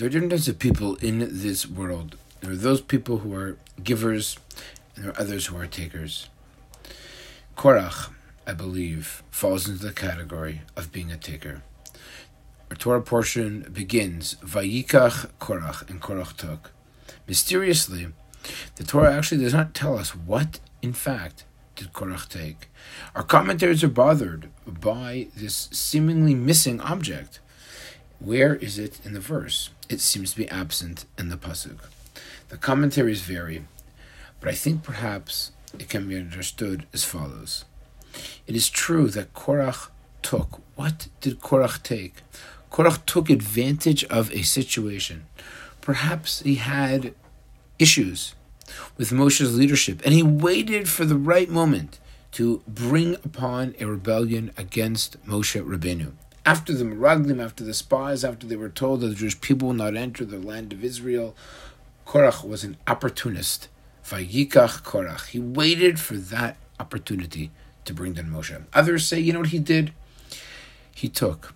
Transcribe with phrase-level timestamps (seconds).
[0.00, 2.16] There are different types of people in this world.
[2.40, 4.38] There are those people who are givers,
[4.96, 6.30] and there are others who are takers.
[7.54, 8.10] Korach,
[8.46, 11.60] I believe, falls into the category of being a taker.
[12.70, 16.70] Our Torah portion begins Vayikach Korach, and Korach took.
[17.28, 18.06] Mysteriously,
[18.76, 21.44] the Torah actually does not tell us what, in fact,
[21.76, 22.70] did Korach take.
[23.14, 27.40] Our commentators are bothered by this seemingly missing object.
[28.18, 29.68] Where is it in the verse?
[29.90, 31.78] It seems to be absent in the pasuk.
[32.48, 33.64] The commentaries vary,
[34.38, 37.64] but I think perhaps it can be understood as follows.
[38.46, 39.88] It is true that Korach
[40.22, 40.60] took.
[40.76, 42.22] What did Korach take?
[42.70, 45.26] Korach took advantage of a situation.
[45.80, 47.12] Perhaps he had
[47.80, 48.36] issues
[48.96, 51.98] with Moshe's leadership, and he waited for the right moment
[52.30, 56.12] to bring upon a rebellion against Moshe Rabbeinu.
[56.46, 59.74] After the Meraglim, after the spies, after they were told that the Jewish people will
[59.74, 61.36] not enter the land of Israel,
[62.06, 63.68] Korach was an opportunist.
[64.04, 65.28] Vayikach Korach.
[65.28, 67.50] He waited for that opportunity
[67.84, 68.62] to bring down Moshe.
[68.72, 69.92] Others say, you know what he did?
[70.94, 71.54] He took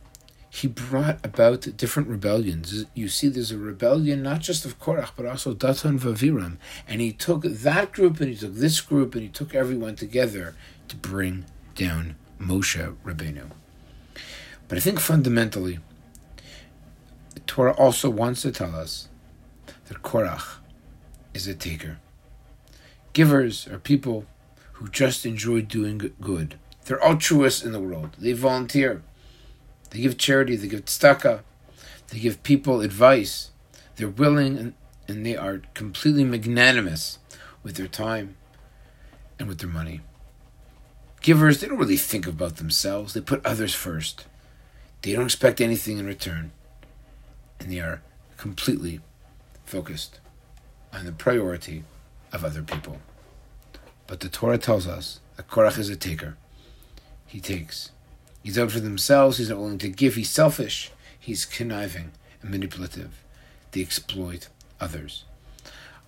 [0.54, 2.84] he brought about different rebellions.
[2.94, 6.58] You see, there's a rebellion not just of Korach, but also Datan Vaviram.
[6.86, 10.54] And he took that group and he took this group and he took everyone together
[10.86, 13.50] to bring down Moshe Rabbeinu.
[14.68, 15.78] But I think fundamentally,
[17.34, 19.08] the Torah also wants to tell us
[19.86, 20.58] that Korach
[21.34, 21.98] is a taker.
[23.12, 24.26] Givers are people
[24.74, 26.58] who just enjoy doing good.
[26.84, 28.16] They're altruists in the world.
[28.18, 29.02] They volunteer.
[29.90, 31.42] They give charity, they give tzedakah,
[32.08, 33.50] they give people advice.
[33.96, 34.74] They're willing and,
[35.06, 37.18] and they are completely magnanimous
[37.62, 38.36] with their time
[39.38, 40.00] and with their money.
[41.20, 44.26] Givers, they don't really think about themselves, they put others first.
[45.04, 46.50] They don't expect anything in return.
[47.60, 48.00] And they are
[48.38, 49.00] completely
[49.66, 50.18] focused
[50.94, 51.84] on the priority
[52.32, 52.96] of other people.
[54.06, 56.38] But the Torah tells us that Korach is a taker.
[57.26, 57.90] He takes.
[58.42, 59.36] He's out for themselves.
[59.36, 60.14] He's not willing to give.
[60.14, 60.90] He's selfish.
[61.20, 63.22] He's conniving and manipulative.
[63.72, 64.48] They exploit
[64.80, 65.24] others.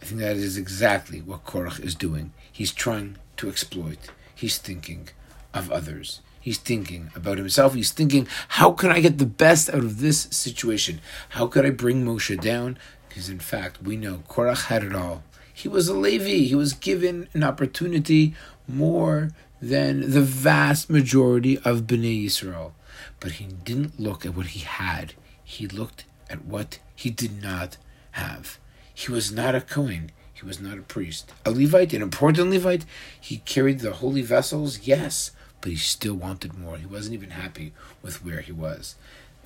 [0.00, 2.32] I think that is exactly what Korach is doing.
[2.50, 3.98] He's trying to exploit.
[4.34, 5.10] He's thinking
[5.53, 6.22] of others.
[6.47, 7.75] He's thinking about himself.
[7.75, 11.01] He's thinking, how can I get the best out of this situation?
[11.31, 12.79] How could I bring Moshe down?
[13.09, 15.25] Because in fact, we know Korach had it all.
[15.53, 16.47] He was a Levi.
[16.47, 18.37] He was given an opportunity
[18.69, 22.75] more than the vast majority of Bnei Yisrael.
[23.19, 25.15] But he didn't look at what he had.
[25.43, 27.77] He looked at what he did not
[28.13, 28.61] have.
[28.95, 30.13] He was not a Kohen.
[30.33, 31.33] He was not a priest.
[31.45, 32.84] A Levite, an important Levite.
[33.21, 35.33] He carried the holy vessels, yes,
[35.66, 36.77] but he still wanted more.
[36.77, 38.94] He wasn't even happy with where he was.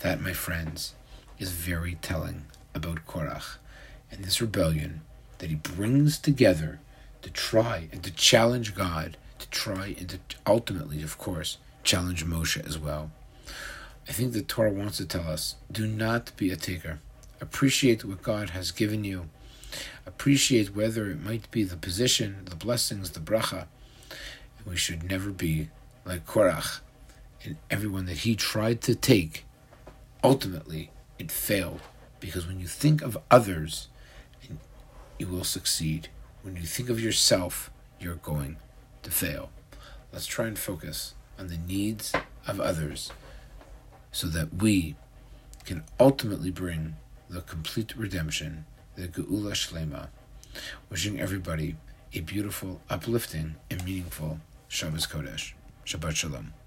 [0.00, 0.92] That, my friends,
[1.38, 2.44] is very telling
[2.74, 3.56] about Korach
[4.12, 5.00] and this rebellion
[5.38, 6.78] that he brings together
[7.22, 12.62] to try and to challenge God to try and to ultimately, of course, challenge Moshe
[12.66, 13.10] as well.
[14.06, 16.98] I think the Torah wants to tell us do not be a taker.
[17.40, 19.30] Appreciate what God has given you.
[20.04, 23.68] Appreciate whether it might be the position, the blessings, the bracha.
[24.66, 25.70] We should never be
[26.10, 26.80] like Korach
[27.44, 29.44] and everyone that he tried to take.
[30.24, 30.90] Ultimately,
[31.20, 31.82] it failed
[32.18, 33.86] because when you think of others,
[35.20, 36.08] you will succeed.
[36.42, 37.70] When you think of yourself,
[38.00, 38.56] you're going
[39.04, 39.50] to fail.
[40.12, 42.12] Let's try and focus on the needs
[42.44, 43.12] of others
[44.10, 44.96] so that we
[45.64, 46.96] can ultimately bring
[47.28, 48.64] the complete redemption,
[48.96, 50.08] the Geula Shlema.
[50.90, 51.76] Wishing everybody
[52.12, 55.52] a beautiful, uplifting, and meaningful Shabbos Kodesh.
[55.90, 56.59] Shabbat Shalom.